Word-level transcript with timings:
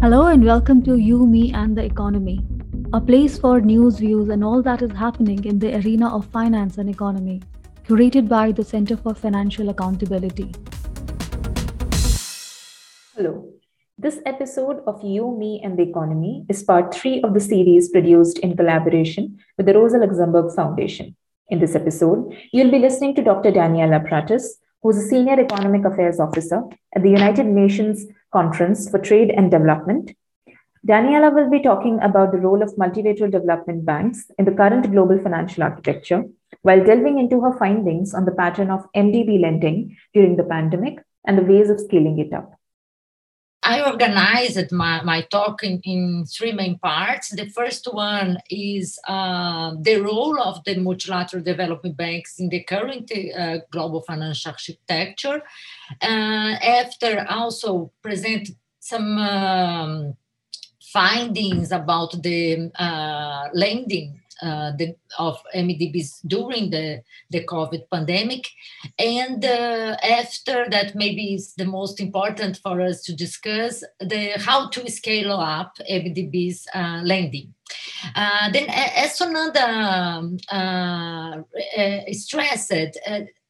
Hello 0.00 0.26
and 0.26 0.44
welcome 0.44 0.80
to 0.84 0.96
You, 0.96 1.26
Me, 1.26 1.52
and 1.52 1.76
the 1.76 1.82
Economy, 1.82 2.38
a 2.92 3.00
place 3.00 3.36
for 3.36 3.60
news, 3.60 3.98
views, 3.98 4.28
and 4.28 4.44
all 4.44 4.62
that 4.62 4.80
is 4.80 4.92
happening 4.92 5.44
in 5.44 5.58
the 5.58 5.74
arena 5.74 6.14
of 6.14 6.24
finance 6.26 6.78
and 6.78 6.88
economy, 6.88 7.42
curated 7.84 8.28
by 8.28 8.52
the 8.52 8.62
Center 8.62 8.96
for 8.96 9.12
Financial 9.12 9.70
Accountability. 9.70 10.54
Hello. 13.16 13.50
This 13.98 14.20
episode 14.24 14.84
of 14.86 15.02
You, 15.02 15.36
Me, 15.36 15.60
and 15.64 15.76
the 15.76 15.82
Economy 15.82 16.46
is 16.48 16.62
part 16.62 16.94
three 16.94 17.20
of 17.22 17.34
the 17.34 17.40
series 17.40 17.88
produced 17.88 18.38
in 18.38 18.56
collaboration 18.56 19.36
with 19.56 19.66
the 19.66 19.74
Rosa 19.74 19.98
Luxemburg 19.98 20.54
Foundation. 20.54 21.16
In 21.48 21.58
this 21.58 21.74
episode, 21.74 22.36
you'll 22.52 22.70
be 22.70 22.78
listening 22.78 23.16
to 23.16 23.22
Dr. 23.24 23.50
Daniela 23.50 24.06
Prates, 24.06 24.58
who's 24.80 24.96
a 24.96 25.08
Senior 25.08 25.40
Economic 25.40 25.84
Affairs 25.84 26.20
Officer 26.20 26.62
at 26.94 27.02
the 27.02 27.10
United 27.10 27.46
Nations 27.46 28.06
Conference 28.32 28.90
for 28.90 28.98
Trade 28.98 29.30
and 29.30 29.50
Development. 29.50 30.14
Daniela 30.86 31.34
will 31.34 31.50
be 31.50 31.62
talking 31.62 31.98
about 32.00 32.32
the 32.32 32.38
role 32.38 32.62
of 32.62 32.76
multilateral 32.76 33.30
development 33.30 33.84
banks 33.84 34.30
in 34.38 34.44
the 34.44 34.52
current 34.52 34.90
global 34.90 35.18
financial 35.18 35.62
architecture, 35.62 36.24
while 36.62 36.84
delving 36.84 37.18
into 37.18 37.40
her 37.40 37.56
findings 37.58 38.14
on 38.14 38.24
the 38.24 38.32
pattern 38.32 38.70
of 38.70 38.86
MDB 38.94 39.40
lending 39.40 39.96
during 40.14 40.36
the 40.36 40.44
pandemic 40.44 40.98
and 41.26 41.38
the 41.38 41.42
ways 41.42 41.70
of 41.70 41.80
scaling 41.80 42.18
it 42.18 42.32
up. 42.32 42.57
I 43.68 43.82
organized 43.82 44.72
my, 44.72 45.02
my 45.02 45.20
talk 45.30 45.62
in, 45.62 45.78
in 45.84 46.24
three 46.24 46.52
main 46.52 46.78
parts. 46.78 47.28
The 47.28 47.50
first 47.50 47.86
one 47.92 48.38
is 48.48 48.98
uh, 49.06 49.74
the 49.82 50.00
role 50.00 50.40
of 50.40 50.64
the 50.64 50.76
multilateral 50.78 51.42
development 51.42 51.94
banks 51.94 52.38
in 52.38 52.48
the 52.48 52.62
current 52.64 53.12
uh, 53.12 53.58
global 53.70 54.00
financial 54.00 54.52
architecture. 54.52 55.42
Uh, 56.00 56.54
after 56.80 57.26
also 57.28 57.92
present 58.02 58.48
some 58.80 59.18
um, 59.18 60.14
findings 60.80 61.70
about 61.70 62.22
the 62.22 62.70
uh, 62.78 63.48
lending 63.52 64.18
uh, 64.42 64.72
the, 64.76 64.94
of 65.18 65.38
MDBs 65.54 66.20
during 66.26 66.70
the, 66.70 67.02
the 67.30 67.44
COVID 67.44 67.88
pandemic. 67.90 68.46
And 68.98 69.44
uh, 69.44 69.96
after 70.02 70.66
that, 70.70 70.94
maybe 70.94 71.34
is 71.34 71.54
the 71.54 71.64
most 71.64 72.00
important 72.00 72.58
for 72.58 72.80
us 72.80 73.02
to 73.02 73.14
discuss 73.14 73.82
the 74.00 74.32
how 74.38 74.68
to 74.70 74.90
scale 74.90 75.32
up 75.32 75.76
MDBs 75.90 76.66
uh, 76.74 77.00
lending. 77.04 77.54
Uh, 78.14 78.50
then, 78.52 78.68
as 78.68 79.18
Sunanda 79.18 79.66
um, 79.66 80.38
uh, 80.50 81.42
uh, 81.76 82.00
stressed, 82.12 82.98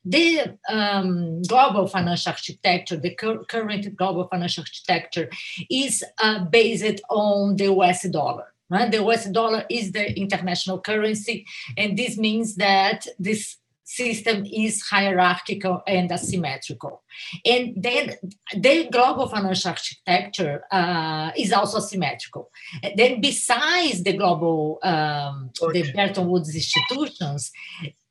the 0.04 0.58
um, 0.68 1.42
global 1.42 1.86
financial 1.86 2.32
architecture, 2.32 2.96
the 2.96 3.14
cur- 3.14 3.44
current 3.44 3.94
global 3.96 4.26
financial 4.28 4.62
architecture, 4.62 5.28
is 5.70 6.02
uh, 6.22 6.44
based 6.44 7.00
on 7.10 7.56
the 7.56 7.64
US 7.64 8.08
dollar. 8.08 8.46
Right? 8.70 8.90
The 8.90 9.02
US 9.04 9.26
dollar 9.26 9.64
is 9.70 9.92
the 9.92 10.18
international 10.18 10.80
currency, 10.80 11.46
and 11.76 11.96
this 11.96 12.18
means 12.18 12.56
that 12.56 13.06
this 13.18 13.56
system 13.88 14.44
is 14.44 14.82
hierarchical 14.82 15.82
and 15.86 16.12
asymmetrical. 16.12 17.02
And 17.44 17.82
then 17.82 18.14
the 18.54 18.88
global 18.92 19.28
financial 19.28 19.70
architecture 19.70 20.62
uh, 20.70 21.30
is 21.36 21.52
also 21.52 21.80
symmetrical. 21.80 22.50
Then, 22.96 23.22
besides 23.22 24.02
the 24.02 24.12
global, 24.12 24.78
um, 24.82 25.50
the 25.72 25.90
Bretton 25.94 26.28
Woods 26.28 26.54
institutions, 26.54 27.50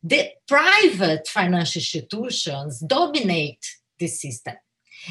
the 0.04 0.32
private 0.48 1.28
financial 1.28 1.80
institutions 1.80 2.80
dominate 2.80 3.64
the 4.00 4.08
system. 4.08 4.56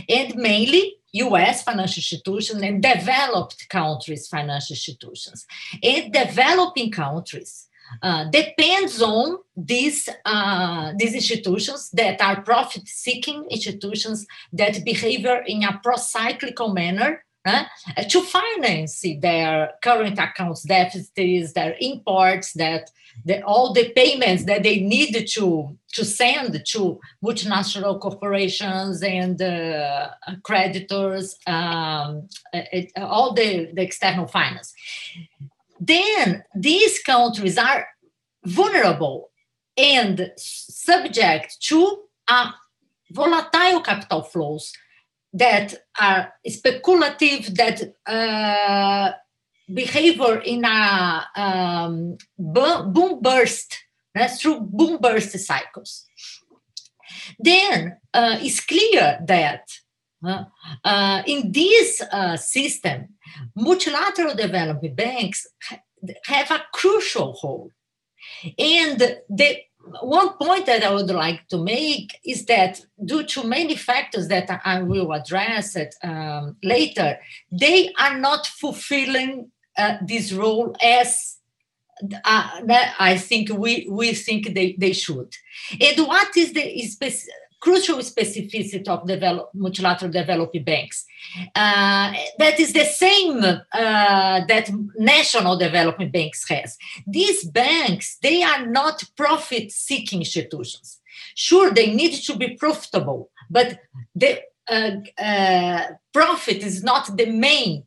And 0.08 0.34
mainly 0.36 0.96
US 1.12 1.62
financial 1.62 2.00
institutions 2.00 2.62
and 2.62 2.82
developed 2.82 3.68
countries' 3.68 4.28
financial 4.28 4.74
institutions. 4.74 5.46
And 5.82 6.12
developing 6.12 6.90
countries 6.90 7.68
uh, 8.02 8.24
depends 8.30 9.00
on 9.00 9.38
these, 9.56 10.08
uh, 10.24 10.92
these 10.98 11.14
institutions 11.14 11.90
that 11.92 12.20
are 12.20 12.42
profit-seeking 12.42 13.46
institutions 13.50 14.26
that 14.52 14.84
behave 14.84 15.24
in 15.46 15.62
a 15.62 15.80
pro-cyclical 15.82 16.72
manner 16.72 17.24
uh, 17.46 17.64
to 18.08 18.20
finance 18.22 19.04
their 19.20 19.70
current 19.82 20.18
accounts 20.18 20.62
deficits, 20.62 21.52
their 21.52 21.76
imports, 21.80 22.52
that 22.54 22.90
the, 23.24 23.40
all 23.42 23.72
the 23.72 23.90
payments 23.90 24.44
that 24.44 24.62
they 24.62 24.80
need 24.80 25.26
to 25.28 25.76
to 25.92 26.04
send 26.04 26.62
to 26.66 27.00
multinational 27.24 27.98
corporations 27.98 29.02
and 29.02 29.40
uh, 29.40 30.10
creditors, 30.42 31.36
um, 31.46 32.28
it, 32.52 32.92
all 32.96 33.32
the, 33.32 33.70
the 33.72 33.82
external 33.82 34.26
finance. 34.26 34.74
Then 35.80 36.44
these 36.54 37.02
countries 37.02 37.56
are 37.56 37.86
vulnerable 38.44 39.30
and 39.76 40.32
subject 40.36 41.56
to 41.62 42.02
uh, 42.28 42.50
volatile 43.10 43.80
capital 43.80 44.22
flows 44.22 44.72
that 45.36 45.74
are 46.00 46.32
speculative, 46.46 47.54
that 47.56 47.82
uh, 48.06 49.12
behavior 49.72 50.38
in 50.38 50.64
a 50.64 51.26
um, 51.36 52.16
boom 52.38 53.20
burst, 53.20 53.78
through 54.38 54.60
boom 54.60 54.98
burst 55.00 55.38
cycles. 55.38 56.06
Then 57.38 57.98
uh, 58.14 58.38
it's 58.40 58.64
clear 58.64 59.18
that 59.26 59.68
uh, 60.24 60.44
uh, 60.84 61.22
in 61.26 61.52
this 61.52 62.00
uh, 62.00 62.36
system, 62.36 63.08
multilateral 63.54 64.34
development 64.34 64.96
banks 64.96 65.46
have 66.24 66.50
a 66.50 66.64
crucial 66.72 67.38
role. 67.42 67.70
And 68.58 68.98
the 69.28 69.58
one 70.02 70.30
point 70.34 70.66
that 70.66 70.82
I 70.82 70.92
would 70.92 71.10
like 71.10 71.46
to 71.48 71.58
make 71.58 72.18
is 72.24 72.44
that 72.46 72.80
due 73.04 73.24
to 73.24 73.44
many 73.44 73.76
factors 73.76 74.28
that 74.28 74.60
I 74.64 74.82
will 74.82 75.12
address 75.12 75.76
it 75.76 75.94
um, 76.02 76.56
later, 76.62 77.18
they 77.50 77.92
are 77.98 78.18
not 78.18 78.46
fulfilling 78.46 79.50
uh, 79.78 79.96
this 80.04 80.32
role 80.32 80.74
as 80.82 81.36
uh, 82.24 82.60
I 82.98 83.16
think 83.16 83.50
we, 83.50 83.86
we 83.90 84.12
think 84.12 84.54
they, 84.54 84.76
they 84.78 84.92
should. 84.92 85.34
And 85.80 86.06
what 86.06 86.36
is 86.36 86.52
the 86.52 86.60
speci- 86.60 87.26
crucial 87.60 87.98
specificity 87.98 88.86
of 88.88 89.06
develop, 89.06 89.50
multilateral 89.54 90.10
developing 90.10 90.64
banks? 90.64 91.04
Uh, 91.54 92.12
that 92.38 92.58
is 92.60 92.72
the 92.72 92.84
same 92.84 93.42
uh, 93.42 93.60
that 94.46 94.70
national 94.98 95.56
development 95.58 96.12
banks 96.12 96.48
has. 96.48 96.76
These 97.06 97.44
banks, 97.44 98.18
they 98.22 98.42
are 98.42 98.66
not 98.66 99.02
profit-seeking 99.16 100.20
institutions. 100.20 101.00
Sure, 101.34 101.70
they 101.70 101.94
need 101.94 102.12
to 102.12 102.36
be 102.36 102.56
profitable, 102.56 103.30
but 103.50 103.78
the 104.14 104.40
uh, 104.68 104.90
uh, 105.18 105.84
profit 106.12 106.62
is 106.62 106.82
not 106.82 107.16
the 107.16 107.26
main 107.26 107.84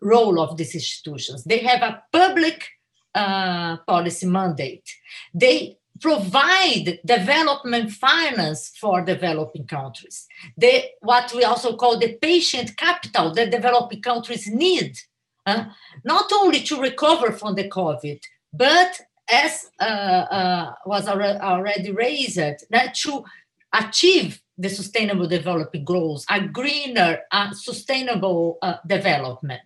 role 0.00 0.40
of 0.40 0.56
these 0.56 0.74
institutions. 0.74 1.44
They 1.44 1.58
have 1.58 1.82
a 1.82 2.02
public 2.12 2.68
uh, 3.14 3.78
policy 3.78 4.26
mandate. 4.26 4.88
They 5.34 5.77
provide 6.00 7.00
development 7.04 7.90
finance 7.90 8.72
for 8.80 9.02
developing 9.02 9.66
countries. 9.66 10.26
They, 10.56 10.90
what 11.00 11.32
we 11.34 11.44
also 11.44 11.76
call 11.76 11.98
the 11.98 12.14
patient 12.14 12.76
capital 12.76 13.32
that 13.34 13.50
developing 13.50 14.02
countries 14.02 14.46
need, 14.48 14.98
uh, 15.46 15.64
not 16.04 16.30
only 16.32 16.60
to 16.60 16.80
recover 16.80 17.32
from 17.32 17.54
the 17.54 17.68
COVID, 17.68 18.20
but 18.52 19.00
as 19.30 19.70
uh, 19.78 19.84
uh 19.84 20.74
was 20.86 21.06
already 21.06 21.90
raised, 21.90 22.64
that 22.70 22.94
to 23.02 23.24
achieve 23.72 24.40
the 24.56 24.68
sustainable 24.68 25.28
development 25.28 25.84
goals, 25.84 26.24
a 26.30 26.40
greener, 26.40 27.20
uh, 27.30 27.52
sustainable 27.52 28.58
development. 28.86 29.60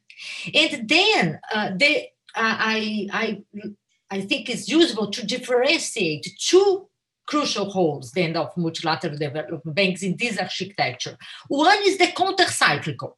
And 0.55 0.89
then 0.89 1.41
uh, 1.53 1.71
they, 1.77 2.13
uh, 2.35 2.57
I, 2.59 3.09
I, 3.13 3.43
I 4.13 4.21
think 4.21 4.51
it's 4.51 4.69
useful 4.69 5.11
to 5.11 5.27
differentiate 5.27 6.25
two 6.39 6.87
crucial 7.27 7.73
roles 7.75 8.13
then 8.13 8.37
of 8.37 8.55
multilateral 8.59 9.17
development 9.17 9.75
banks 9.75 10.03
in 10.03 10.17
this 10.19 10.37
architecture. 10.39 11.17
One 11.49 11.79
is 11.83 11.97
the 11.97 12.09
counter-cyclical. 12.09 13.17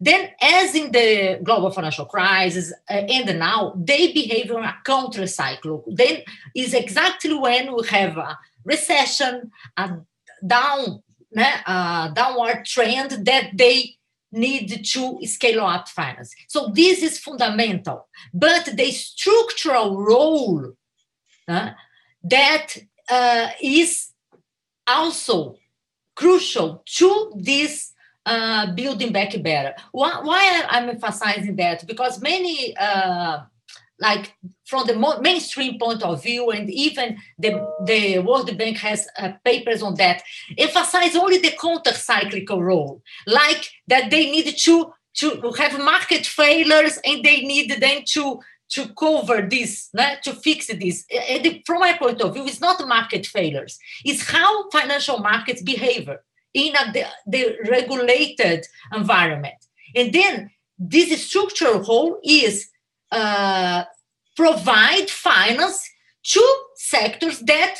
Then, 0.00 0.30
as 0.42 0.74
in 0.74 0.90
the 0.90 1.38
global 1.44 1.70
financial 1.70 2.06
crisis 2.06 2.72
uh, 2.90 2.94
and 2.94 3.38
now, 3.38 3.74
they 3.76 4.12
behave 4.12 4.50
on 4.50 4.64
a 4.64 4.76
counter-cycle. 4.84 5.84
Then 5.86 6.22
is 6.56 6.74
exactly 6.74 7.34
when 7.34 7.72
we 7.72 7.86
have 7.86 8.16
a 8.16 8.36
recession, 8.64 9.52
a 9.76 9.98
down, 10.44 11.02
a 11.36 12.10
downward 12.12 12.64
trend 12.64 13.10
that 13.26 13.50
they 13.54 13.96
need 14.36 14.84
to 14.84 15.18
scale 15.26 15.64
up 15.64 15.88
finance. 15.88 16.34
So 16.48 16.68
this 16.68 17.02
is 17.02 17.18
fundamental. 17.18 18.08
But 18.32 18.70
the 18.76 18.90
structural 18.92 20.02
role 20.02 20.72
uh, 21.48 21.70
that 22.22 22.76
uh, 23.08 23.48
is 23.60 24.12
also 24.86 25.56
crucial 26.14 26.82
to 26.86 27.32
this 27.36 27.92
uh, 28.24 28.72
building 28.74 29.12
back 29.12 29.40
better. 29.42 29.74
Why, 29.92 30.20
why 30.22 30.64
I'm 30.68 30.88
emphasizing 30.88 31.56
that? 31.56 31.86
Because 31.86 32.20
many, 32.20 32.76
uh, 32.76 33.42
like 33.98 34.34
from 34.66 34.86
the 34.86 35.18
mainstream 35.20 35.78
point 35.78 36.02
of 36.02 36.22
view, 36.22 36.50
and 36.50 36.68
even 36.70 37.18
the, 37.38 37.66
the 37.84 38.18
World 38.18 38.56
Bank 38.58 38.76
has 38.78 39.08
uh, 39.18 39.32
papers 39.44 39.82
on 39.82 39.94
that, 39.94 40.22
emphasize 40.58 41.16
only 41.16 41.38
the 41.38 41.54
counter-cyclical 41.60 42.62
role, 42.62 43.02
like 43.26 43.70
that 43.88 44.10
they 44.10 44.30
need 44.30 44.56
to 44.56 44.92
to 45.14 45.50
have 45.58 45.78
market 45.78 46.26
failures 46.26 46.98
and 47.02 47.24
they 47.24 47.40
need 47.40 47.74
then 47.80 48.02
to 48.04 48.38
to 48.68 48.88
cover 48.98 49.42
this, 49.42 49.90
to 50.24 50.32
fix 50.42 50.66
this. 50.66 51.04
And 51.30 51.62
from 51.64 51.80
my 51.80 51.92
point 51.96 52.20
of 52.20 52.34
view, 52.34 52.44
it's 52.46 52.60
not 52.60 52.86
market 52.86 53.24
failures. 53.24 53.78
It's 54.04 54.28
how 54.28 54.68
financial 54.70 55.18
markets 55.18 55.62
behave 55.62 56.10
in 56.52 56.74
a, 56.74 56.92
the, 56.92 57.04
the 57.26 57.56
regulated 57.70 58.66
environment. 58.92 59.54
And 59.94 60.12
then 60.12 60.50
this 60.78 61.26
structural 61.26 61.80
role 61.80 62.18
is 62.24 62.68
uh, 63.16 63.84
provide 64.36 65.08
finance 65.08 65.88
to 66.22 66.44
sectors 66.76 67.40
that 67.40 67.76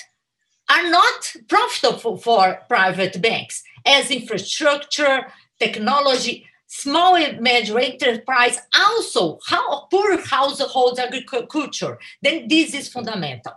are 0.68 0.90
not 0.90 1.34
profitable 1.48 2.16
for 2.16 2.58
private 2.68 3.20
banks, 3.20 3.62
as 3.84 4.10
infrastructure, 4.10 5.26
technology, 5.60 6.46
small 6.66 7.14
and 7.16 7.40
major 7.40 7.78
enterprise, 7.78 8.58
also 8.74 9.38
how 9.46 9.86
poor 9.90 10.20
households 10.20 10.98
agriculture. 10.98 11.98
Then 12.22 12.48
this 12.48 12.74
is 12.74 12.88
fundamental 12.88 13.52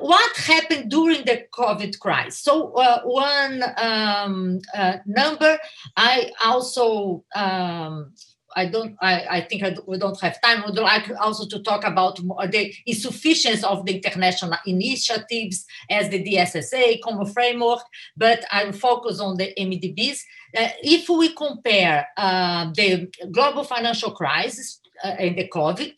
what 0.00 0.36
happened 0.36 0.90
during 0.90 1.24
the 1.24 1.46
COVID 1.52 1.98
crisis? 1.98 2.40
So 2.40 2.72
uh, 2.72 3.02
one 3.02 3.62
um, 3.76 4.60
uh, 4.74 4.96
number, 5.06 5.58
I 5.96 6.30
also 6.42 7.24
um, 7.34 8.12
I 8.56 8.66
don't. 8.66 8.96
I, 9.00 9.26
I 9.30 9.40
think 9.42 9.62
I, 9.62 9.76
we 9.86 9.98
don't 9.98 10.20
have 10.20 10.40
time. 10.40 10.62
Would 10.64 10.76
like 10.76 11.10
also 11.20 11.46
to 11.46 11.62
talk 11.62 11.84
about 11.84 12.16
the 12.16 12.74
insufficiency 12.86 13.64
of 13.64 13.84
the 13.84 13.96
international 13.96 14.54
initiatives 14.66 15.66
as 15.90 16.08
the 16.08 16.22
DSSI 16.24 17.00
common 17.02 17.26
framework. 17.26 17.80
But 18.16 18.44
I 18.50 18.64
will 18.64 18.72
focus 18.72 19.20
on 19.20 19.36
the 19.36 19.52
MDBs. 19.58 20.20
Uh, 20.56 20.68
if 20.82 21.08
we 21.08 21.34
compare 21.34 22.06
uh, 22.16 22.70
the 22.74 23.10
global 23.32 23.64
financial 23.64 24.12
crisis 24.12 24.80
uh, 25.02 25.08
and 25.08 25.36
the 25.36 25.48
COVID, 25.48 25.92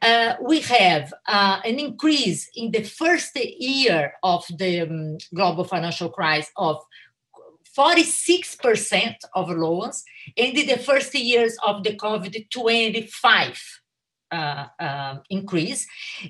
uh, 0.00 0.34
we 0.42 0.60
have 0.60 1.12
uh, 1.26 1.60
an 1.64 1.78
increase 1.78 2.48
in 2.54 2.70
the 2.70 2.82
first 2.82 3.36
year 3.36 4.14
of 4.22 4.44
the 4.58 4.82
um, 4.82 5.18
global 5.34 5.64
financial 5.64 6.08
crisis 6.08 6.50
of 6.56 6.82
46% 7.76 9.14
of 9.34 9.50
loans, 9.50 10.04
and 10.36 10.56
in 10.56 10.66
the 10.66 10.78
first 10.78 11.14
years 11.14 11.56
of 11.64 11.82
the 11.82 11.96
COVID, 11.96 12.50
25 12.50 13.82
uh, 14.32 14.66
uh, 14.80 15.16
increase. 15.28 15.86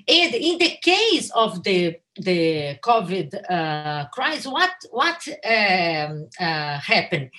And 0.07 0.35
in 0.35 0.57
the 0.57 0.77
case 0.81 1.31
of 1.31 1.63
the 1.63 1.95
the 2.17 2.77
COVID 2.83 3.33
uh, 3.49 4.07
crisis, 4.09 4.45
what 4.45 4.71
what 4.91 5.25
um, 5.45 6.27
uh, 6.39 6.79
happened? 6.79 7.29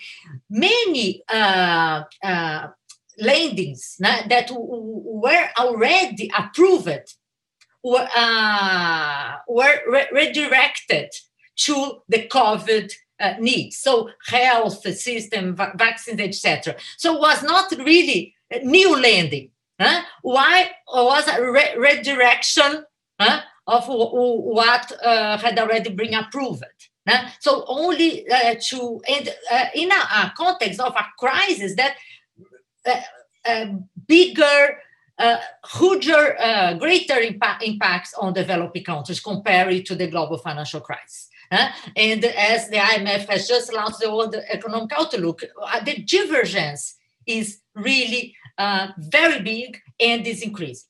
Many 0.49 1.23
uh, 1.29 2.05
uh, 2.23 2.69
landings 3.19 3.97
that 4.01 4.51
were 4.55 5.49
already 5.59 6.31
approved 6.37 7.15
were, 7.83 8.09
were 9.47 9.81
re- 9.87 10.09
redirected 10.13 11.11
to 11.57 12.03
the 12.09 12.27
COVID 12.27 12.91
uh, 13.25 13.35
needs. 13.39 13.77
So 13.79 14.11
health 14.27 14.87
system, 14.97 15.57
va- 15.57 15.73
vaccines, 15.77 16.21
etc. 16.21 16.77
So 16.97 17.17
it 17.17 17.21
was 17.21 17.43
not 17.43 17.71
really 17.79 18.35
new 18.63 19.01
lending. 19.01 19.51
Huh? 19.81 20.03
Why 20.23 20.71
was 20.93 21.27
a 21.27 21.43
re- 21.51 21.75
redirection 21.77 22.85
huh, 23.21 23.41
of 23.67 23.87
w- 23.87 24.05
w- 24.05 24.41
what 24.41 24.93
uh, 25.03 25.39
had 25.39 25.59
already 25.59 25.91
been 25.91 26.15
approved? 26.15 26.65
Huh? 27.09 27.29
So 27.41 27.65
only 27.67 28.29
uh, 28.31 28.55
to 28.69 29.01
and 29.09 29.29
uh, 29.51 29.67
in 29.75 29.91
a, 29.91 29.95
a, 29.95 30.33
context 30.37 30.81
of 30.81 30.95
a 30.95 31.05
crisis 31.19 31.75
that 31.77 31.97
uh, 32.87 33.01
uh, 33.45 33.67
bigger, 34.07 34.79
uh, 35.19 35.39
huger, 35.79 36.37
uh, 36.39 36.75
greater 36.75 37.19
impact, 37.19 37.63
impacts 37.63 38.15
on 38.15 38.33
developing 38.33 38.85
countries 38.85 39.21
compared 39.21 39.85
to 39.87 39.95
the 39.95 40.07
global 40.07 40.39
financial 40.39 40.81
crisis. 40.81 41.31
Uh, 41.51 41.69
and 41.97 42.25
as 42.25 42.69
the 42.69 42.77
IMF 42.77 43.29
has 43.29 43.49
just 43.49 43.73
launched 43.73 44.01
the 44.01 44.11
World 44.15 44.37
Economic 44.49 44.93
Outlook, 44.97 45.43
uh, 45.63 45.85
the 45.85 46.03
divergence 46.03 46.97
is 47.27 47.61
really 47.75 48.35
uh, 48.59 48.89
very 48.99 49.41
big 49.43 49.79
and 49.99 50.27
is 50.27 50.43
increasing. 50.43 50.89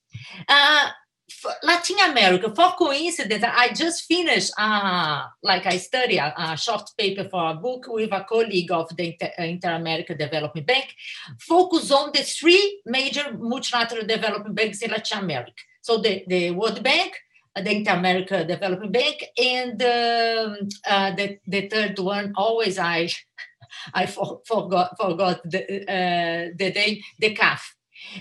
Latin 1.62 1.96
America, 2.10 2.54
for 2.54 2.72
coincidence, 2.72 3.44
I 3.46 3.72
just 3.72 4.04
finished, 4.04 4.52
uh, 4.58 5.24
like 5.42 5.66
I 5.66 5.76
study 5.78 6.16
a, 6.16 6.32
a, 6.36 6.56
short 6.56 6.90
paper 6.96 7.28
for 7.28 7.50
a 7.50 7.54
book 7.54 7.86
with 7.88 8.12
a 8.12 8.24
colleague 8.28 8.70
of 8.70 8.94
the 8.96 9.08
Inter, 9.08 9.30
Inter-America 9.38 10.14
Development 10.14 10.66
Bank, 10.66 10.94
focus 11.38 11.90
on 11.90 12.10
the 12.12 12.22
three 12.22 12.80
major 12.86 13.36
multilateral 13.38 14.06
development 14.06 14.54
banks 14.54 14.82
in 14.82 14.90
Latin 14.90 15.18
America. 15.18 15.52
So 15.80 15.98
the, 15.98 16.24
the 16.26 16.50
World 16.52 16.82
Bank, 16.82 17.14
the 17.56 17.76
Inter-America 17.76 18.44
Development 18.44 18.92
Bank, 18.92 19.24
and 19.38 19.80
um, 19.82 20.68
uh, 20.88 21.14
the, 21.14 21.38
the 21.46 21.68
third 21.68 21.98
one, 21.98 22.32
always 22.36 22.78
I 22.78 23.10
I 23.94 24.06
for, 24.06 24.40
forgot 24.46 24.96
forgot 25.00 25.40
the, 25.44 25.82
uh, 25.82 26.50
the 26.56 26.72
name, 26.72 27.00
the 27.18 27.34
CAF. 27.34 27.60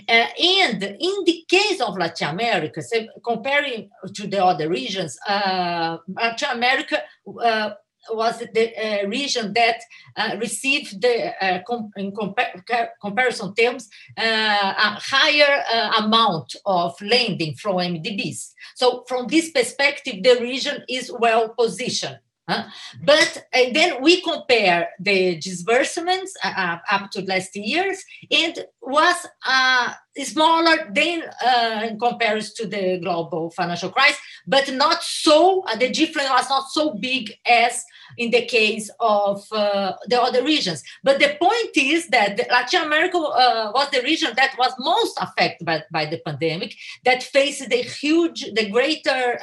Uh, 0.08 0.26
and 0.42 0.82
in 0.82 1.24
the 1.26 1.44
case 1.48 1.80
of 1.80 1.96
Latin 1.98 2.28
America, 2.28 2.82
so 2.82 3.06
comparing 3.24 3.90
to 4.14 4.26
the 4.26 4.44
other 4.44 4.68
regions, 4.68 5.18
uh, 5.28 5.98
Latin 6.08 6.48
America 6.52 7.02
uh, 7.42 7.70
was 8.10 8.38
the 8.38 8.72
uh, 8.76 9.06
region 9.06 9.52
that 9.54 9.80
uh, 10.16 10.36
received 10.38 11.00
the, 11.00 11.32
uh, 11.44 11.60
com- 11.66 11.90
in 11.96 12.12
compa- 12.12 12.88
comparison 13.00 13.54
terms 13.54 13.88
a 14.16 14.98
higher 15.00 15.62
amount 15.98 16.56
of 16.66 17.00
lending 17.00 17.54
from 17.54 17.76
MDBs. 17.76 18.52
So 18.74 19.04
from 19.08 19.26
this 19.28 19.50
perspective, 19.50 20.22
the 20.22 20.38
region 20.40 20.84
is 20.88 21.12
well 21.18 21.48
positioned. 21.50 22.18
Huh? 22.48 22.64
But 23.02 23.46
then 23.72 24.02
we 24.02 24.20
compare 24.20 24.90
the 25.00 25.36
disbursements 25.36 26.34
uh, 26.44 26.76
up 26.90 27.10
to 27.12 27.22
last 27.22 27.56
years 27.56 28.04
and 28.30 28.66
was 28.86 29.26
uh, 29.46 29.92
smaller 30.22 30.90
than 30.92 31.22
uh, 31.44 31.86
in 31.88 31.98
comparison 31.98 32.54
to 32.56 32.66
the 32.66 32.98
global 32.98 33.50
financial 33.50 33.90
crisis, 33.90 34.20
but 34.46 34.72
not 34.72 35.02
so, 35.02 35.62
uh, 35.62 35.76
the 35.76 35.90
difference 35.90 36.30
was 36.30 36.48
not 36.48 36.68
so 36.70 36.94
big 36.94 37.32
as 37.46 37.82
in 38.18 38.30
the 38.30 38.44
case 38.44 38.90
of 39.00 39.44
uh, 39.52 39.92
the 40.06 40.20
other 40.20 40.44
regions. 40.44 40.82
But 41.02 41.18
the 41.18 41.36
point 41.40 41.76
is 41.76 42.08
that 42.08 42.38
Latin 42.50 42.82
America 42.82 43.18
uh, 43.18 43.72
was 43.74 43.90
the 43.90 44.02
region 44.02 44.32
that 44.36 44.54
was 44.58 44.72
most 44.78 45.18
affected 45.20 45.64
by, 45.64 45.82
by 45.90 46.06
the 46.06 46.20
pandemic, 46.24 46.74
that 47.04 47.22
faced 47.22 47.68
the 47.68 47.76
huge, 47.76 48.44
the 48.54 48.70
greater 48.70 49.38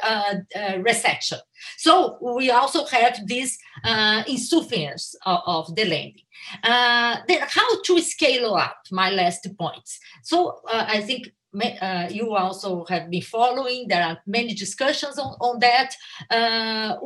recession. 0.78 1.38
So 1.76 2.18
we 2.20 2.50
also 2.50 2.86
have 2.86 3.26
this 3.26 3.58
uh, 3.84 4.22
insufficiency 4.26 5.18
of, 5.24 5.40
of, 5.46 5.76
the 5.76 5.84
lending. 5.84 6.24
Uh, 6.62 7.16
then 7.28 7.40
how 7.48 7.82
to 7.82 8.00
scale 8.00 8.54
up, 8.54 8.78
my 8.90 9.10
last 9.10 9.46
points. 9.58 9.98
So 10.22 10.60
uh, 10.68 10.86
I 10.88 11.00
think 11.00 11.32
uh, 11.60 12.08
you 12.10 12.34
also 12.34 12.84
have 12.86 13.10
been 13.10 13.22
following. 13.22 13.86
There 13.88 14.02
are 14.02 14.18
many 14.26 14.54
discussions 14.54 15.18
on, 15.18 15.36
on 15.40 15.58
that. 15.60 15.94
Uh, 16.30 16.96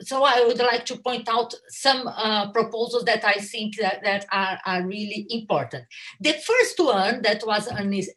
so 0.00 0.22
I 0.22 0.44
would 0.46 0.58
like 0.58 0.84
to 0.86 0.98
point 0.98 1.28
out 1.28 1.52
some 1.68 2.06
uh, 2.06 2.50
proposals 2.52 3.04
that 3.04 3.24
I 3.24 3.34
think 3.34 3.76
that, 3.78 4.02
that 4.04 4.26
are, 4.30 4.58
are 4.64 4.86
really 4.86 5.26
important. 5.30 5.84
The 6.20 6.34
first 6.34 6.78
one 6.78 7.22
that 7.22 7.42
was 7.46 7.68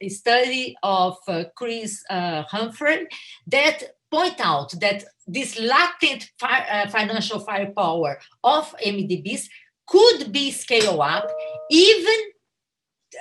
a 0.02 0.10
study 0.10 0.76
of 0.84 1.18
uh, 1.28 1.46
Chris 1.56 2.04
uh, 2.10 2.44
Humphrey 2.44 3.08
that 3.48 3.96
point 4.12 4.40
out 4.40 4.74
that 4.80 5.04
this 5.28 5.60
latent 5.60 6.32
uh, 6.42 6.88
financial 6.90 7.40
firepower 7.40 8.20
of 8.44 8.76
MDBs 8.84 9.48
could 9.90 10.32
be 10.32 10.52
scaled 10.52 11.00
up 11.00 11.30
even 11.70 12.20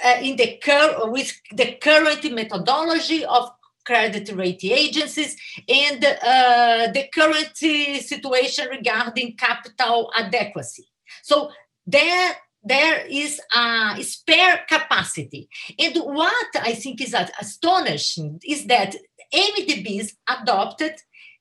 uh, 0.05 0.17
in 0.21 0.37
the 0.37 0.59
cur- 0.63 1.11
with 1.11 1.33
the 1.53 1.73
current 1.81 2.33
methodology 2.33 3.25
of 3.25 3.51
credit 3.85 4.31
rating 4.35 4.73
agencies 4.73 5.35
and 5.67 6.05
uh, 6.05 6.89
the 6.93 7.09
current 7.13 7.57
situation 7.57 8.69
regarding 8.69 9.35
capital 9.35 10.13
adequacy. 10.15 10.87
So 11.23 11.51
there, 11.87 12.37
there 12.63 13.07
is 13.07 13.41
a 13.57 14.03
spare 14.03 14.65
capacity. 14.69 15.49
And 15.79 15.97
what 15.97 16.49
I 16.61 16.75
think 16.75 17.01
is 17.01 17.15
astonishing 17.41 18.41
is 18.47 18.67
that 18.67 18.95
MDBs 19.35 20.13
adopted 20.29 20.93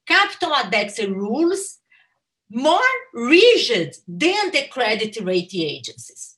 capital 0.07 0.55
adequacy 0.55 1.07
rules 1.07 1.79
more 2.49 2.79
rigid 3.13 3.95
than 4.07 4.51
the 4.51 4.67
credit 4.71 5.17
rating 5.21 5.63
agencies. 5.63 6.35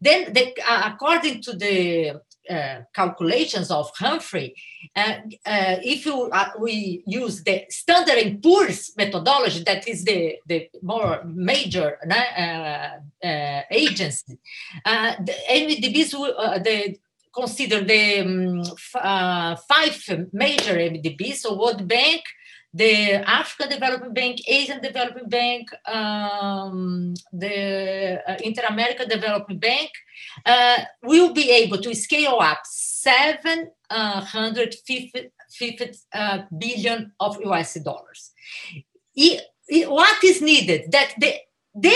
Then, 0.00 0.32
the, 0.32 0.54
uh, 0.68 0.90
according 0.92 1.42
to 1.42 1.52
the 1.54 2.20
uh, 2.48 2.82
calculations 2.94 3.70
of 3.70 3.90
Humphrey, 3.96 4.54
uh, 4.94 5.14
uh, 5.44 5.76
if 5.82 6.06
you, 6.06 6.30
uh, 6.30 6.50
we 6.60 7.02
use 7.06 7.42
the 7.42 7.64
Standard 7.68 8.18
and 8.18 8.42
Poor's 8.42 8.92
methodology, 8.96 9.62
that 9.64 9.88
is 9.88 10.04
the, 10.04 10.36
the 10.46 10.68
more 10.82 11.22
major 11.24 11.98
uh, 12.08 13.60
agency, 13.70 14.38
the 14.84 15.34
MDBs, 15.50 16.10
the 16.62 16.96
consider 17.34 17.82
the 17.84 18.20
um, 18.20 19.56
five 19.68 20.28
major 20.32 20.74
MDBs, 20.74 21.36
so 21.36 21.58
World 21.58 21.86
Bank, 21.86 22.22
the 22.76 23.26
African 23.26 23.70
Development 23.70 24.14
Bank, 24.14 24.40
Asian 24.46 24.80
Development 24.82 25.30
Bank, 25.30 25.70
um, 25.88 27.14
the 27.32 28.22
uh, 28.28 28.36
Inter-American 28.44 29.08
Development 29.08 29.58
Bank, 29.58 29.90
uh, 30.44 30.80
will 31.02 31.32
be 31.32 31.50
able 31.50 31.78
to 31.78 31.94
scale 31.94 32.36
up 32.40 32.60
750 32.64 35.32
uh, 36.12 36.42
billion 36.58 37.12
of 37.18 37.40
US 37.46 37.72
dollars. 37.74 38.32
It, 39.14 39.40
it, 39.68 39.90
what 39.90 40.22
is 40.22 40.42
needed? 40.42 40.92
That 40.92 41.14
the 41.18 41.32
the 41.78 41.94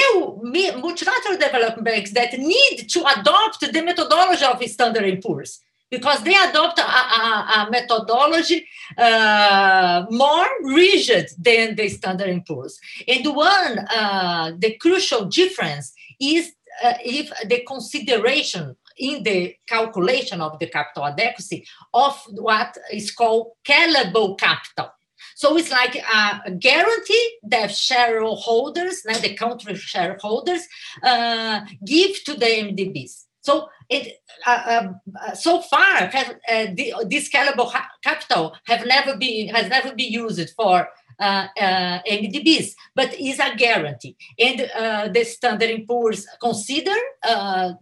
multilateral 0.76 1.38
development 1.38 1.84
banks 1.84 2.10
that 2.12 2.38
need 2.38 2.86
to 2.90 3.00
adopt 3.18 3.60
the 3.60 3.82
methodology 3.82 4.44
of 4.44 4.62
Standard 4.68 5.22
& 5.22 5.24
Poor's 5.24 5.60
because 5.90 6.22
they 6.22 6.34
adopt 6.34 6.78
a, 6.78 6.82
a, 6.82 6.86
a 6.86 7.68
methodology 7.70 8.66
uh, 8.96 10.06
more 10.10 10.46
rigid 10.62 11.28
than 11.38 11.74
the 11.74 11.88
Standard 11.88 12.44
& 12.44 12.46
Poor's. 12.46 12.78
And 13.06 13.26
one, 13.34 13.78
uh, 13.78 14.52
the 14.58 14.76
crucial 14.76 15.26
difference 15.26 15.92
is 16.20 16.52
uh, 16.82 16.94
if 17.04 17.30
the 17.48 17.62
consideration 17.66 18.76
in 18.98 19.22
the 19.22 19.54
calculation 19.66 20.40
of 20.40 20.58
the 20.58 20.66
capital 20.66 21.06
adequacy 21.06 21.66
of 21.94 22.20
what 22.32 22.76
is 22.92 23.10
called 23.10 23.52
callable 23.64 24.38
capital. 24.38 24.92
So 25.34 25.56
it's 25.56 25.70
like 25.70 25.96
a 25.96 26.50
guarantee 26.50 27.38
that 27.44 27.74
shareholders, 27.74 29.02
like 29.06 29.22
the 29.22 29.34
country 29.34 29.74
shareholders, 29.74 30.66
uh, 31.02 31.60
give 31.84 32.22
to 32.24 32.34
the 32.34 32.46
MDBs. 32.46 33.24
So 33.42 33.68
it 33.88 34.18
uh, 34.46 34.92
uh, 35.20 35.34
so 35.34 35.60
far 35.62 36.02
uh, 36.02 36.66
this 37.06 37.30
callable 37.30 37.72
capital 38.02 38.56
have 38.66 38.86
never 38.86 39.16
been 39.16 39.48
has 39.48 39.68
never 39.68 39.94
been 39.94 40.12
used 40.12 40.50
for 40.50 40.88
uh, 41.18 41.46
uh, 41.60 41.98
MDBs, 42.08 42.74
but 42.94 43.12
is 43.20 43.38
a 43.40 43.54
guarantee. 43.54 44.16
And 44.38 44.70
uh, 44.74 45.08
the 45.08 45.24
Standard 45.24 45.86
& 45.86 45.88
Poor's 45.88 46.26
consider 46.40 46.94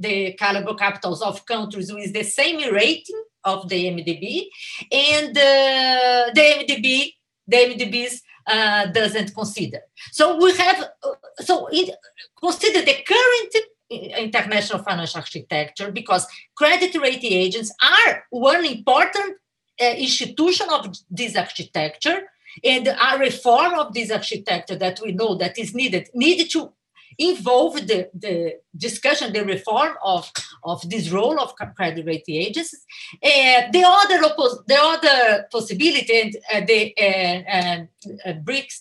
the 0.00 0.36
callable 0.40 0.76
capitals 0.76 1.22
of 1.22 1.46
countries 1.46 1.92
with 1.92 2.12
the 2.12 2.24
same 2.24 2.72
rating 2.72 3.22
of 3.44 3.68
the 3.68 3.84
MDB, 3.86 4.46
and 4.90 5.34
the 5.36 6.32
MDB, 6.34 7.12
the 7.46 7.56
MDBs 7.56 8.20
uh, 8.48 8.86
doesn't 8.86 9.34
consider. 9.34 9.80
So 10.10 10.36
we 10.36 10.56
have, 10.56 10.88
uh, 11.02 11.10
so 11.40 11.68
it, 11.70 11.94
consider 12.40 12.80
the 12.80 12.96
current 13.06 13.54
international 13.90 14.82
financial 14.82 15.20
architecture 15.20 15.90
because 15.90 16.26
credit 16.54 16.94
rating 17.00 17.32
agents 17.32 17.72
are 17.82 18.24
one 18.30 18.64
important 18.64 19.36
uh, 19.80 19.94
institution 19.96 20.66
of 20.70 20.94
this 21.10 21.36
architecture 21.36 22.22
and 22.64 22.88
a 22.88 23.18
reform 23.18 23.74
of 23.74 23.94
this 23.94 24.10
architecture 24.10 24.76
that 24.76 25.00
we 25.02 25.12
know 25.12 25.36
that 25.36 25.58
is 25.58 25.74
needed 25.74 26.08
needed 26.14 26.50
to 26.50 26.72
involve 27.18 27.74
the, 27.86 28.08
the 28.14 28.54
discussion, 28.76 29.32
the 29.32 29.44
reform 29.44 29.94
of, 30.04 30.30
of 30.62 30.88
this 30.88 31.10
role 31.10 31.40
of 31.40 31.54
credit 31.76 32.06
rating 32.06 32.36
agencies. 32.36 32.84
Uh, 33.22 33.62
the 33.72 33.82
other 33.84 34.22
oppos- 34.22 34.64
the 34.66 34.76
other 34.78 35.46
possibility, 35.50 36.20
and 36.20 36.36
uh, 36.52 36.64
the 36.64 36.94
uh, 36.96 38.28
uh 38.28 38.32
BRICS, 38.44 38.80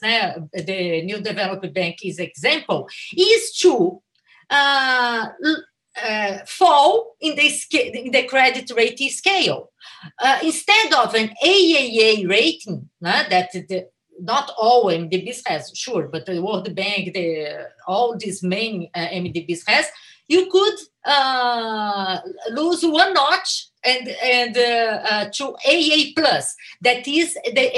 the 0.54 1.02
New 1.04 1.20
Development 1.20 1.74
Bank 1.74 1.98
is 2.04 2.20
example, 2.20 2.88
is 3.16 3.58
to 3.58 4.02
uh, 4.50 5.28
uh, 6.04 6.38
fall 6.46 7.16
in 7.20 7.36
the, 7.36 7.52
in 7.94 8.12
the 8.12 8.24
credit 8.24 8.72
rating 8.76 9.10
scale. 9.10 9.72
Uh, 10.20 10.40
instead 10.44 10.94
of 10.94 11.14
an 11.16 11.30
AAA 11.44 12.30
rating, 12.30 12.90
that 13.02 13.52
the, 13.52 13.88
not 14.20 14.52
all 14.58 14.86
MDBs 14.86 15.42
has, 15.48 15.72
sure, 15.76 16.08
but 16.08 16.26
the 16.26 16.42
World 16.42 16.74
Bank, 16.76 17.14
the, 17.14 17.68
all 17.88 18.18
these 18.18 18.44
main 18.44 18.90
uh, 18.96 19.08
MDBs 19.08 19.62
has, 19.68 19.88
you 20.28 20.50
could 20.52 20.78
uh, 21.06 22.20
lose 22.52 22.84
one 22.84 23.14
notch 23.14 23.68
and 23.84 24.08
and 24.22 24.58
uh, 24.58 25.02
uh, 25.10 25.30
to 25.34 25.56
AA 25.66 26.12
plus. 26.16 26.56
That 26.82 27.08
is 27.08 27.34
the 27.34 27.72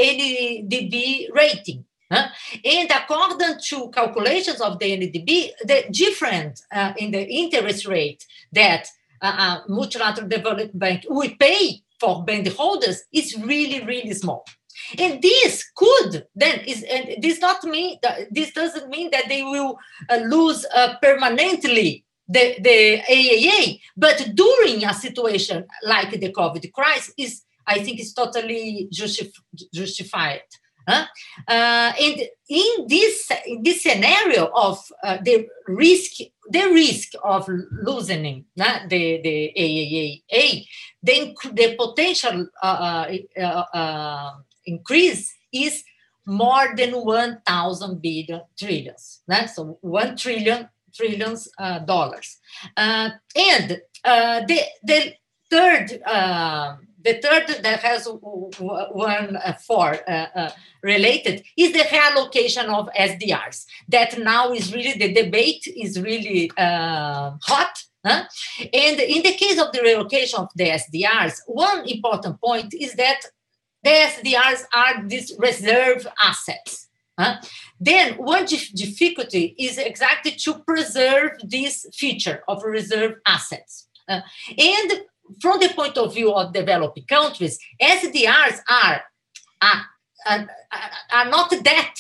NDB 0.64 1.28
rating. 1.34 1.86
And 2.12 2.92
according 2.92 3.60
to 3.70 3.90
calculations 3.92 4.62
of 4.62 4.80
the 4.80 4.98
NDB, 4.98 5.52
the 5.64 5.86
difference 5.92 6.66
uh, 6.72 6.94
in 6.98 7.12
the 7.12 7.22
interest 7.22 7.86
rate 7.86 8.26
that 8.52 8.88
uh, 9.22 9.36
uh, 9.38 9.62
multilateral 9.68 10.28
development 10.28 10.78
bank 10.78 11.06
will 11.10 11.30
pay 11.40 11.82
for 12.00 12.24
bond 12.24 12.48
holders 12.48 13.04
is 13.14 13.36
really, 13.42 13.86
really 13.86 14.14
small. 14.14 14.46
And 14.98 15.22
this 15.22 15.70
could 15.76 16.26
then 16.36 16.62
is 16.62 16.84
and 16.84 17.22
this 17.22 17.40
not 17.40 17.64
mean 17.64 18.00
that 18.02 18.34
this 18.34 18.54
doesn't 18.54 18.90
mean 18.90 19.12
that 19.12 19.26
they 19.28 19.44
will 19.44 19.78
uh, 20.10 20.18
lose 20.26 20.66
uh, 20.74 20.96
permanently 21.02 22.06
the, 22.28 22.56
the 22.60 23.02
AAA, 23.10 23.82
but 23.98 24.30
during 24.36 24.86
a 24.86 24.94
situation 24.94 25.66
like 25.84 26.12
the 26.12 26.32
COVID 26.32 26.72
crisis 26.72 27.14
is 27.18 27.44
I 27.68 27.84
think 27.84 28.00
is 28.00 28.14
totally 28.14 28.88
justif- 28.92 29.34
justified. 29.74 30.42
Huh? 30.90 31.06
Uh, 31.48 31.94
and 32.02 32.22
in 32.50 32.88
this 32.88 33.30
in 33.46 33.62
this 33.62 33.84
scenario 33.84 34.50
of 34.56 34.80
uh, 35.04 35.18
the 35.22 35.48
risk, 35.68 36.14
the 36.50 36.66
risk 36.74 37.14
of 37.24 37.48
loosening 37.48 38.46
uh, 38.60 38.80
the 38.88 39.22
the 39.22 39.54
AAA, 39.56 40.66
then 41.04 41.36
the 41.54 41.76
potential 41.78 42.48
uh, 42.64 43.06
uh, 43.38 43.64
uh, 43.72 44.32
increase 44.66 45.32
is 45.54 45.84
more 46.26 46.74
than 46.76 46.94
1,000 46.94 48.02
billion 48.02 48.42
trillions. 48.58 49.22
So 49.54 49.78
1 49.82 50.16
trillion 50.16 50.70
trillions 50.92 51.50
dollars. 51.86 52.38
and 52.76 53.82
the, 54.04 54.62
the 54.84 55.14
third 55.52 56.02
the 57.04 57.20
third 57.22 57.64
that 57.64 57.80
has 57.82 58.08
one 58.08 59.36
uh, 59.36 59.54
four 59.66 59.98
uh, 60.08 60.28
uh, 60.36 60.52
related 60.84 61.44
is 61.58 61.72
the 61.72 61.80
reallocation 61.80 62.66
of 62.66 62.90
SDRs. 62.98 63.66
That 63.88 64.20
now 64.20 64.52
is 64.52 64.74
really 64.74 64.98
the 64.98 65.14
debate 65.14 65.68
is 65.68 66.00
really 66.00 66.52
uh, 66.58 67.32
hot. 67.42 67.84
Huh? 68.06 68.24
And 68.60 69.00
in 69.00 69.24
the 69.24 69.34
case 69.34 69.60
of 69.60 69.72
the 69.72 69.82
relocation 69.82 70.40
of 70.40 70.50
the 70.56 70.70
SDRs, 70.70 71.42
one 71.48 71.88
important 71.88 72.40
point 72.40 72.74
is 72.74 72.94
that 72.94 73.22
the 73.84 73.90
SDRs 73.90 74.64
are 74.74 75.08
these 75.08 75.34
reserve 75.38 76.08
assets. 76.22 76.88
Huh? 77.18 77.38
Then 77.80 78.14
one 78.14 78.46
difficulty 78.46 79.56
is 79.58 79.78
exactly 79.78 80.32
to 80.32 80.60
preserve 80.60 81.32
this 81.44 81.86
feature 81.94 82.44
of 82.48 82.64
reserve 82.64 83.16
assets. 83.26 83.88
Uh, 84.08 84.22
and 84.58 85.02
from 85.42 85.60
the 85.60 85.70
point 85.70 85.98
of 85.98 86.14
view 86.14 86.34
of 86.34 86.54
developing 86.54 87.06
countries, 87.06 87.60
SDRs 87.82 88.60
are, 88.70 89.02
are, 89.62 90.50
are, 91.12 91.30
not 91.30 91.54
debt, 91.64 91.98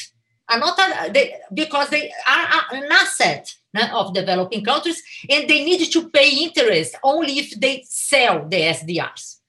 are 0.47 0.59
not 0.59 0.79
a, 0.79 1.11
they, 1.11 1.35
because 1.53 1.89
they 1.89 2.11
are 2.27 2.63
an 2.73 2.91
asset 2.91 3.53
of 3.93 4.13
developing 4.13 4.63
countries, 4.63 5.01
and 5.29 5.49
they 5.49 5.63
need 5.63 5.85
to 5.91 6.09
pay 6.09 6.29
interest 6.43 6.95
only 7.03 7.39
if 7.39 7.59
they 7.59 7.83
sell 7.87 8.47
the 8.47 8.61
SDRs. 8.61 9.39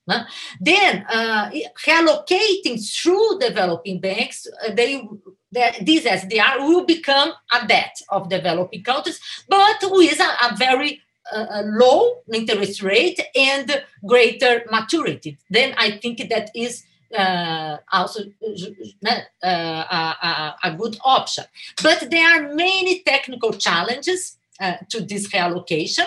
Then 0.60 1.06
uh, 1.08 1.50
allocating 1.86 2.80
through 2.84 3.38
developing 3.38 4.00
banks, 4.00 4.46
uh, 4.66 4.72
they 4.74 5.08
that 5.52 5.84
these 5.84 6.04
SDR 6.04 6.60
will 6.60 6.84
become 6.84 7.32
a 7.52 7.66
debt 7.66 8.00
of 8.08 8.28
developing 8.28 8.84
countries, 8.84 9.20
but 9.48 9.78
with 9.82 10.20
a, 10.20 10.46
a 10.46 10.56
very 10.56 11.02
a 11.32 11.62
low 11.64 12.22
interest 12.32 12.82
rate 12.82 13.20
and 13.34 13.84
greater 14.04 14.64
maturity, 14.70 15.38
then 15.48 15.74
I 15.76 15.92
think 15.92 16.28
that 16.28 16.50
is 16.54 16.84
uh, 17.16 17.78
also 17.92 18.20
uh, 19.02 19.46
a, 19.48 20.54
a, 20.62 20.74
good 20.78 20.96
option. 21.04 21.44
But 21.82 22.08
there 22.10 22.26
are 22.26 22.54
many 22.54 23.02
technical 23.02 23.52
challenges 23.52 24.38
uh, 24.60 24.76
to 24.90 25.00
this 25.00 25.28
reallocation. 25.28 26.06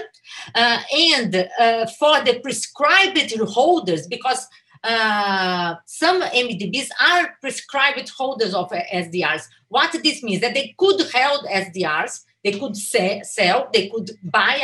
Uh, 0.56 0.80
and 0.96 1.36
uh, 1.60 1.86
for 1.88 2.22
the 2.24 2.40
prescribed 2.40 3.34
holders, 3.50 4.08
because 4.08 4.48
uh, 4.84 5.76
some 5.86 6.22
MDBs 6.22 6.90
are 7.02 7.36
prescribed 7.42 8.10
holders 8.10 8.54
of 8.54 8.70
SDRs. 8.70 9.48
What 9.70 9.96
this 10.04 10.22
means 10.24 10.42
that 10.42 10.54
they 10.54 10.76
could 10.78 11.02
hold 11.14 11.46
SDRs 11.46 12.24
they 12.44 12.60
could 12.60 12.76
sell, 12.78 13.70
they 13.74 13.90
could 13.90 14.12
buy 14.24 14.60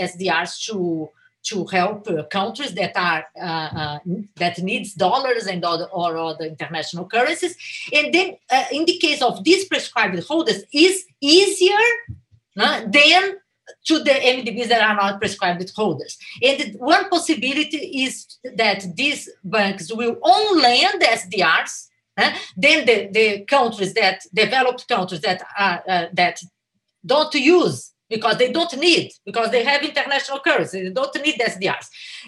SDRs 0.00 0.66
to 0.66 1.10
to 1.44 1.64
help 1.66 2.08
uh, 2.08 2.22
countries 2.24 2.72
that 2.74 2.96
are 2.96 3.24
uh, 3.36 3.40
uh, 3.42 3.98
that 4.36 4.58
needs 4.58 4.94
dollars 4.94 5.46
and 5.46 5.64
other 5.64 5.86
or 5.86 6.16
other 6.16 6.44
international 6.44 7.06
currencies. 7.06 7.56
And 7.92 8.14
then, 8.14 8.36
uh, 8.50 8.64
in 8.70 8.84
the 8.84 8.98
case 8.98 9.22
of 9.22 9.42
these 9.42 9.64
prescribed 9.64 10.22
holders, 10.24 10.62
is 10.72 11.04
easier 11.20 11.78
than 12.54 13.40
to 13.84 13.98
the 13.98 14.10
MDBs 14.10 14.68
that 14.68 14.82
are 14.82 14.94
not 14.94 15.20
prescribed 15.20 15.70
holders. 15.74 16.18
And 16.42 16.74
one 16.78 17.08
possibility 17.08 18.04
is 18.04 18.26
that 18.56 18.84
these 18.96 19.28
banks 19.42 19.92
will 19.92 20.16
only 20.22 20.62
lend 20.62 21.02
SDRs. 21.02 21.88
Uh, 22.16 22.30
then 22.56 22.84
the, 22.84 23.08
the 23.10 23.44
countries 23.46 23.94
that 23.94 24.20
developed 24.34 24.86
countries 24.86 25.22
that 25.22 25.42
are 25.58 25.82
uh, 25.88 26.06
that 26.12 26.38
don't 27.04 27.34
use 27.34 27.92
because 28.08 28.36
they 28.36 28.52
don't 28.52 28.76
need 28.78 29.10
because 29.24 29.50
they 29.50 29.64
have 29.64 29.82
international 29.82 30.38
currency 30.40 30.82
they 30.82 30.90
don't 30.90 31.14
need 31.24 31.38
SDRs. 31.38 31.86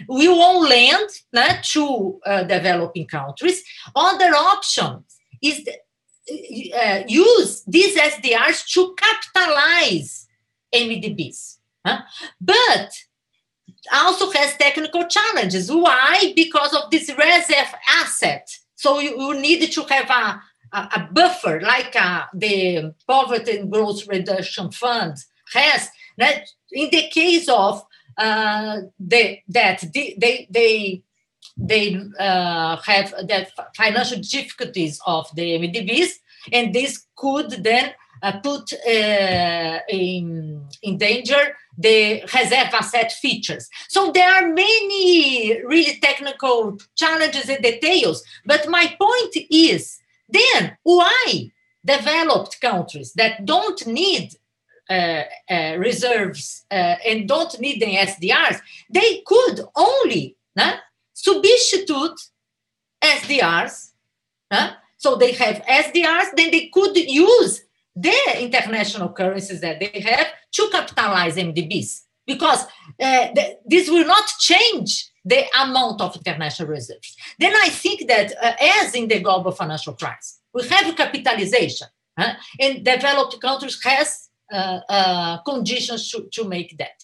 We 0.09 0.29
won't 0.29 0.69
lend 0.69 1.11
uh, 1.37 1.57
to 1.73 2.21
uh, 2.25 2.45
developing 2.45 3.07
countries. 3.07 3.63
Other 3.95 4.35
option 4.35 5.05
is 5.43 5.67
uh, 6.29 7.03
use 7.07 7.63
these 7.67 7.97
SDRs 7.99 8.67
to 8.73 8.97
capitalize 8.97 10.27
MDBs. 10.75 11.59
Huh? 11.87 12.01
But 12.41 12.91
also 13.93 14.31
has 14.31 14.57
technical 14.57 15.07
challenges. 15.07 15.71
Why? 15.71 16.33
Because 16.35 16.73
of 16.75 16.91
this 16.91 17.09
reserve 17.11 17.75
asset. 18.01 18.49
So 18.75 19.01
you, 19.01 19.21
you 19.21 19.41
need 19.41 19.71
to 19.71 19.83
have 19.83 20.11
a, 20.11 20.43
a, 20.75 21.09
buffer, 21.13 21.61
like 21.61 21.95
uh, 21.97 22.25
the 22.35 22.95
Poverty 23.07 23.59
and 23.59 23.71
Growth 23.71 24.07
Reduction 24.07 24.71
Fund 24.71 25.17
has. 25.53 25.89
That 26.17 26.49
in 26.73 26.91
the 26.91 27.09
case 27.09 27.49
of 27.49 27.85
uh, 28.17 28.83
the, 28.99 29.39
that 29.49 29.85
they 29.93 30.17
they 30.51 31.03
they, 31.57 32.01
uh, 32.19 32.77
have 32.77 33.15
that 33.29 33.51
financial 33.77 34.21
difficulties 34.21 35.01
of 35.07 35.29
the 35.35 35.59
MDBs, 35.59 36.11
and 36.53 36.75
this 36.75 37.07
could 37.17 37.51
then 37.63 37.93
uh, 38.23 38.41
put 38.41 38.73
uh, 38.73 39.79
in, 39.89 40.67
in 40.83 40.99
danger 40.99 41.57
the 41.77 42.23
reserve 42.23 42.73
asset 42.73 43.13
features. 43.13 43.69
So 43.89 44.13
there 44.13 44.31
are 44.31 44.49
many 44.49 45.63
really 45.65 45.99
technical 46.01 46.79
challenges 46.97 47.49
and 47.49 47.63
details. 47.63 48.25
But 48.47 48.69
my 48.69 48.97
point 48.99 49.37
is 49.51 49.99
then 50.35 50.77
why 50.83 51.51
developed 51.85 52.61
countries 52.61 53.13
that 53.15 53.45
don't 53.45 53.87
need 53.87 54.35
uh, 54.91 55.23
uh, 55.51 55.77
reserves 55.79 56.65
uh, 56.71 56.97
and 57.07 57.29
don't 57.29 57.59
need 57.61 57.81
the 57.81 57.95
SDRs, 57.95 58.61
they 58.91 59.23
could 59.27 59.61
only 59.77 60.37
uh, 60.59 60.77
substitute 61.13 62.19
SDRs. 63.03 63.93
so 64.97 65.17
they 65.17 65.33
have 65.33 65.63
SDRs, 65.65 66.37
then 66.37 66.51
they 66.51 66.69
could 66.69 66.97
use 66.97 67.65
the 67.97 68.17
international 68.39 69.11
currencies 69.11 69.61
that 69.61 69.79
they 69.81 70.01
have 70.01 70.27
to 70.53 70.69
capitalize 70.71 71.37
MDBs 71.37 72.04
because 72.27 72.65
uh, 73.01 73.29
the, 73.35 73.59
this 73.67 73.89
will 73.89 74.07
not 74.07 74.27
change 74.39 75.11
the 75.25 75.45
amount 75.61 76.01
of 76.01 76.17
international 76.17 76.69
reserves. 76.69 77.17
Then 77.39 77.55
I 77.55 77.69
think 77.69 78.07
that, 78.09 78.33
uh, 78.43 78.53
as 78.83 78.95
in 78.95 79.09
the 79.09 79.21
global 79.21 79.53
financial 79.53 79.95
crisis, 79.95 80.41
we 80.53 80.67
have 80.69 80.95
capitalization, 80.97 81.89
huh? 82.19 82.35
and 82.61 82.85
developed 82.85 83.41
countries 83.41 83.83
has 83.83 84.29
uh, 84.53 84.81
uh 84.89 85.39
conditions 85.39 86.11
to, 86.11 86.29
to 86.31 86.45
make 86.45 86.77
that. 86.79 87.03